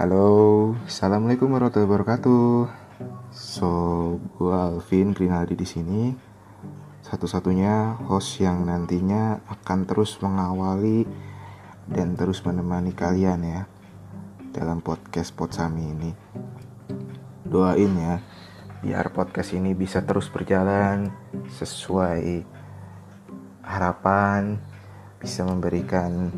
Halo, 0.00 0.80
assalamualaikum 0.88 1.52
warahmatullahi 1.52 1.92
wabarakatuh. 1.92 2.72
So, 3.36 3.68
gue 4.40 4.48
Alvin 4.48 5.12
Grinaldi 5.12 5.60
di 5.60 5.68
sini. 5.68 6.16
Satu-satunya 7.04 8.00
host 8.08 8.40
yang 8.40 8.64
nantinya 8.64 9.44
akan 9.44 9.84
terus 9.84 10.16
mengawali 10.24 11.04
dan 11.84 12.16
terus 12.16 12.40
menemani 12.48 12.96
kalian 12.96 13.44
ya 13.44 13.62
dalam 14.56 14.80
podcast 14.80 15.36
Potsami 15.36 15.92
ini. 15.92 16.10
Doain 17.44 17.92
ya, 17.92 18.24
biar 18.80 19.12
podcast 19.12 19.52
ini 19.52 19.76
bisa 19.76 20.00
terus 20.00 20.32
berjalan 20.32 21.12
sesuai 21.60 22.40
harapan, 23.68 24.64
bisa 25.20 25.44
memberikan 25.44 26.32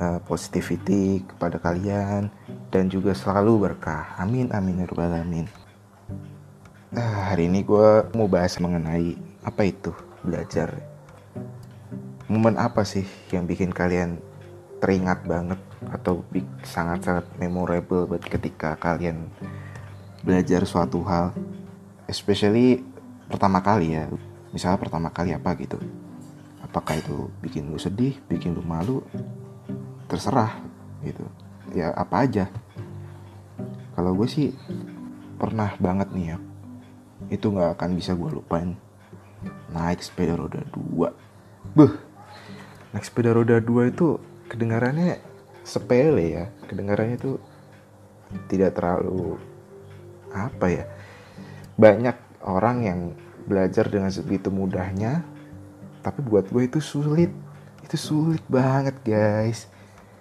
uh, 0.00 0.16
positivity 0.24 1.28
kepada 1.28 1.60
kalian 1.60 2.32
dan 2.70 2.86
juga 2.86 3.12
selalu 3.12 3.70
berkah. 3.70 4.14
Amin 4.16 4.48
amin 4.54 4.82
ya 4.82 4.86
rabbal 4.86 5.10
alamin. 5.10 5.46
Uh, 6.90 7.18
hari 7.30 7.46
ini 7.46 7.62
gue 7.62 8.06
mau 8.14 8.26
bahas 8.26 8.58
mengenai 8.62 9.14
apa 9.42 9.62
itu 9.66 9.94
belajar. 10.22 10.74
Momen 12.30 12.54
apa 12.58 12.86
sih 12.86 13.06
yang 13.34 13.46
bikin 13.46 13.74
kalian 13.74 14.22
teringat 14.78 15.26
banget 15.26 15.58
atau 15.90 16.22
sangat-sangat 16.62 17.26
memorable 17.42 18.06
buat 18.06 18.22
ketika 18.22 18.78
kalian 18.78 19.26
belajar 20.22 20.62
suatu 20.62 21.02
hal, 21.06 21.34
especially 22.06 22.86
pertama 23.26 23.58
kali 23.58 23.98
ya. 23.98 24.06
Misalnya 24.54 24.78
pertama 24.78 25.10
kali 25.10 25.34
apa 25.34 25.54
gitu. 25.58 25.78
Apakah 26.62 27.02
itu 27.02 27.30
bikin 27.42 27.70
lu 27.70 27.78
sedih, 27.78 28.14
bikin 28.30 28.54
lu 28.54 28.62
malu, 28.62 29.02
terserah 30.06 30.54
gitu 31.02 31.26
ya 31.74 31.94
apa 31.94 32.26
aja. 32.26 32.44
Kalau 33.94 34.16
gue 34.16 34.28
sih 34.30 34.48
pernah 35.40 35.72
banget 35.80 36.12
nih 36.12 36.26
ya 36.34 36.38
itu 37.28 37.46
nggak 37.52 37.78
akan 37.78 37.90
bisa 37.96 38.16
gue 38.16 38.30
lupain. 38.32 38.74
Naik 39.70 40.00
sepeda 40.00 40.34
roda 40.36 40.60
dua. 40.72 41.12
Buh, 41.76 41.92
naik 42.92 43.04
sepeda 43.06 43.36
roda 43.36 43.60
dua 43.60 43.88
itu 43.92 44.16
kedengarannya 44.48 45.20
sepele 45.62 46.24
ya. 46.26 46.44
Kedengarannya 46.66 47.16
itu 47.20 47.36
tidak 48.50 48.80
terlalu 48.80 49.36
apa 50.34 50.66
ya. 50.70 50.84
Banyak 51.76 52.16
orang 52.44 52.76
yang 52.84 53.00
belajar 53.44 53.88
dengan 53.88 54.12
segitu 54.12 54.48
mudahnya 54.48 55.24
tapi 56.00 56.24
buat 56.24 56.48
gue 56.48 56.66
itu 56.66 56.80
sulit. 56.80 57.30
Itu 57.84 57.96
sulit 58.00 58.44
banget 58.48 58.96
guys 59.04 59.70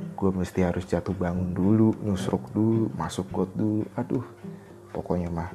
gue 0.00 0.30
mesti 0.32 0.64
harus 0.64 0.84
jatuh 0.88 1.14
bangun 1.14 1.52
dulu 1.52 1.94
nusruk 2.02 2.52
dulu 2.54 2.88
masuk 2.96 3.26
got 3.32 3.50
dulu. 3.52 3.84
Aduh 3.96 4.24
pokoknya 4.92 5.28
mah 5.28 5.50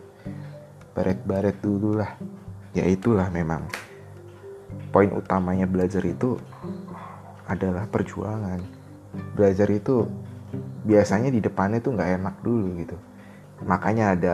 baret-baret 0.94 1.58
dulu 1.62 1.98
lah. 1.98 2.18
Ya 2.74 2.86
itulah 2.86 3.30
memang. 3.30 3.66
Poin 4.92 5.10
utamanya 5.14 5.66
belajar 5.66 6.04
itu 6.04 6.38
adalah 7.48 7.88
perjuangan. 7.88 8.60
Belajar 9.34 9.68
itu 9.72 10.06
biasanya 10.84 11.32
di 11.32 11.40
depannya 11.40 11.80
tuh 11.80 11.96
nggak 11.96 12.12
enak 12.22 12.36
dulu 12.44 12.68
gitu. 12.82 12.98
Makanya 13.66 14.14
ada 14.14 14.34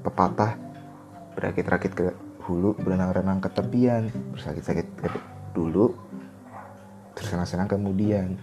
pepatah 0.00 0.56
berakit-rakit 1.36 1.92
ke 1.92 2.06
hulu 2.44 2.74
berenang-renang 2.80 3.38
ke 3.38 3.48
tepian 3.52 4.10
bersakit-sakit 4.34 4.86
dulu 5.54 5.94
terus 7.14 7.30
senang-senang 7.30 7.68
kemudian 7.68 8.34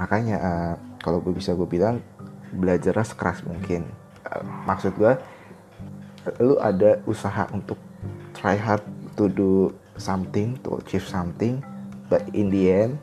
makanya 0.00 0.36
uh, 0.40 0.74
kalau 1.04 1.20
gue 1.20 1.36
bisa 1.36 1.52
gue 1.52 1.68
bilang 1.68 2.00
belajarlah 2.56 3.04
sekeras 3.04 3.44
mungkin. 3.44 3.84
Uh, 4.24 4.40
maksud 4.64 4.96
gue 4.96 5.12
lu 6.40 6.56
ada 6.56 7.04
usaha 7.04 7.44
untuk 7.52 7.76
try 8.32 8.56
hard 8.56 8.80
to 9.12 9.28
do 9.28 9.68
something 10.00 10.56
to 10.64 10.80
achieve 10.80 11.04
something 11.04 11.60
but 12.08 12.24
in 12.32 12.48
the 12.48 12.72
end 12.72 12.96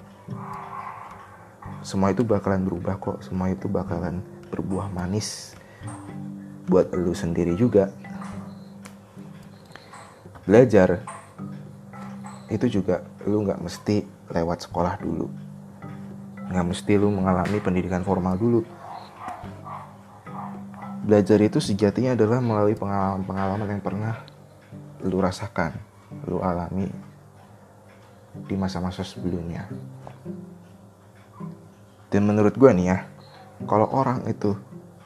semua 1.86 2.12
itu 2.12 2.26
bakalan 2.26 2.66
berubah 2.66 2.98
kok. 2.98 3.18
Semua 3.24 3.54
itu 3.54 3.70
bakalan 3.70 4.20
berbuah 4.50 4.92
manis 4.92 5.54
buat 6.68 6.92
lu 6.92 7.16
sendiri 7.16 7.56
juga. 7.56 7.94
Belajar 10.44 11.06
itu 12.52 12.82
juga 12.82 13.08
lu 13.24 13.44
nggak 13.44 13.60
mesti 13.60 14.04
lewat 14.32 14.68
sekolah 14.68 15.00
dulu 15.00 15.47
nggak 16.48 16.66
mesti 16.66 16.94
lu 16.96 17.12
mengalami 17.12 17.58
pendidikan 17.60 18.04
formal 18.04 18.36
dulu. 18.40 18.62
Belajar 21.08 21.40
itu 21.40 21.64
sejatinya 21.64 22.20
adalah 22.20 22.44
melalui 22.44 22.76
pengalaman-pengalaman 22.76 23.68
yang 23.72 23.84
pernah 23.84 24.14
lu 25.06 25.24
rasakan 25.24 25.78
lu 26.28 26.44
alami 26.44 26.90
di 28.48 28.56
masa-masa 28.60 29.08
sebelumnya. 29.08 29.68
Dan 32.08 32.24
menurut 32.28 32.56
gue 32.56 32.72
nih 32.72 32.88
ya 32.92 32.98
kalau 33.68 33.88
orang 33.92 34.24
itu 34.28 34.56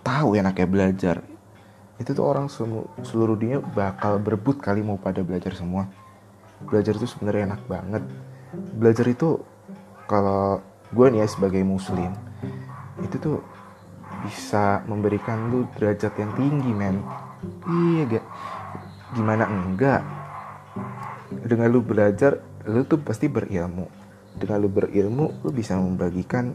tahu 0.01 0.37
enaknya 0.37 0.67
belajar 0.69 1.17
itu 2.01 2.17
tuh 2.17 2.25
orang 2.25 2.49
seluruh 3.05 3.37
dunia 3.37 3.61
bakal 3.61 4.17
berebut 4.17 4.57
kali 4.57 4.81
mau 4.81 4.97
pada 4.97 5.21
belajar 5.21 5.53
semua. 5.53 5.85
Belajar 6.65 6.97
itu 6.97 7.05
sebenarnya 7.05 7.53
enak 7.53 7.61
banget. 7.69 8.03
Belajar 8.73 9.05
itu 9.05 9.37
kalau 10.09 10.65
gue 10.91 11.05
nih 11.07 11.23
ya 11.23 11.27
sebagai 11.27 11.63
muslim 11.63 12.11
itu 12.99 13.15
tuh 13.17 13.37
bisa 14.21 14.85
memberikan 14.85 15.49
lu 15.49 15.65
derajat 15.75 16.13
yang 16.19 16.31
tinggi 16.37 16.71
men. 16.71 17.01
Iya 17.65 18.01
gak? 18.17 18.25
Gimana 19.17 19.43
enggak? 19.49 20.01
Dengan 21.31 21.67
lu 21.73 21.81
belajar 21.81 22.37
lu 22.69 22.85
tuh 22.85 23.01
pasti 23.01 23.25
berilmu. 23.25 23.89
Dengan 24.37 24.61
lu 24.61 24.69
berilmu 24.69 25.41
lu 25.41 25.49
bisa 25.49 25.73
membagikan 25.73 26.53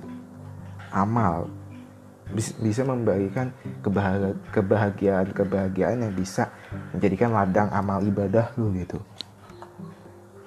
amal. 0.94 1.50
Bisa 2.34 2.82
membagikan 2.82 3.54
kebahagiaan 4.54 5.30
kebahagiaan 5.30 6.06
yang 6.06 6.14
bisa 6.14 6.50
menjadikan 6.94 7.34
ladang 7.34 7.70
amal 7.74 8.02
ibadah 8.02 8.54
lu 8.58 8.70
gitu. 8.78 8.98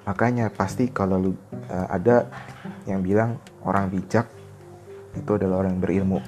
Makanya 0.08 0.48
pasti 0.52 0.88
kalau 0.88 1.20
lu 1.20 1.32
uh, 1.68 1.88
ada 1.88 2.28
yang 2.84 3.00
bilang 3.04 3.40
orang 3.64 3.88
bijak 3.92 4.28
itu 5.16 5.30
adalah 5.36 5.64
orang 5.64 5.76
yang 5.76 5.82
berilmu. 5.82 6.18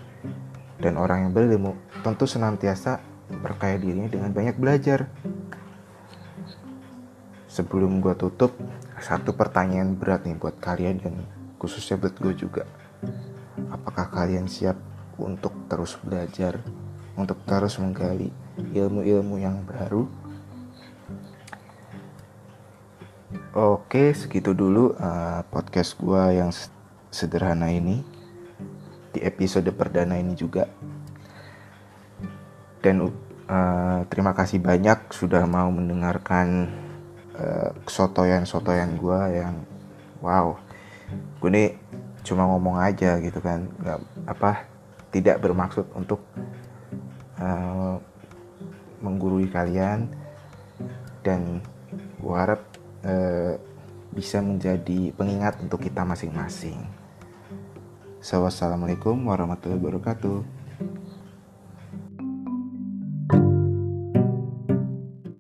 Dan 0.82 0.98
orang 0.98 1.28
yang 1.28 1.32
berilmu 1.32 1.78
tentu 2.02 2.26
senantiasa 2.26 2.98
berkaya 3.30 3.78
dirinya 3.78 4.10
dengan 4.10 4.34
banyak 4.34 4.56
belajar. 4.58 5.06
Sebelum 7.46 8.00
gue 8.00 8.16
tutup 8.16 8.56
satu 8.98 9.36
pertanyaan 9.36 9.94
berat 9.94 10.24
nih 10.24 10.36
buat 10.36 10.56
kalian 10.58 10.98
dan 10.98 11.14
khususnya 11.60 12.00
buat 12.00 12.16
gue 12.18 12.34
juga. 12.34 12.64
Apakah 13.68 14.08
kalian 14.10 14.48
siap 14.48 14.76
untuk 15.20 15.52
terus 15.68 16.00
belajar 16.00 16.58
untuk 17.16 17.44
terus 17.44 17.76
menggali 17.76 18.32
ilmu-ilmu 18.72 19.36
yang 19.36 19.60
baru 19.68 20.08
Oke, 23.52 24.16
segitu 24.16 24.56
dulu 24.56 24.96
uh, 24.96 25.44
podcast 25.52 26.00
gue 26.00 26.40
yang 26.40 26.48
sederhana 27.12 27.68
ini. 27.68 28.00
Di 29.12 29.20
episode 29.20 29.68
perdana 29.76 30.16
ini 30.16 30.32
juga. 30.32 30.72
Dan 32.80 33.12
uh, 33.12 34.08
terima 34.08 34.32
kasih 34.32 34.56
banyak 34.56 35.12
sudah 35.12 35.44
mau 35.44 35.68
mendengarkan 35.68 36.72
uh, 37.36 37.76
sotoyan-sotoyan 37.84 38.96
gue 38.96 39.20
yang 39.36 39.68
wow, 40.24 40.56
gue 41.36 41.50
ini 41.52 41.76
cuma 42.24 42.48
ngomong 42.48 42.80
aja 42.80 43.20
gitu 43.20 43.36
kan, 43.44 43.68
nggak 43.68 44.00
apa 44.32 44.64
tidak 45.12 45.44
bermaksud 45.44 45.92
untuk 45.92 46.24
uh, 47.36 48.00
menggurui 49.04 49.52
kalian. 49.52 50.08
Dan 51.20 51.60
gue 52.16 52.32
harap 52.32 52.71
uh, 53.02 53.54
bisa 54.12 54.38
menjadi 54.44 55.10
pengingat 55.16 55.58
untuk 55.64 55.80
kita 55.80 56.04
masing-masing. 56.04 56.78
So, 58.22 58.44
wassalamualaikum 58.46 59.18
warahmatullahi 59.26 59.82
wabarakatuh. 59.82 60.61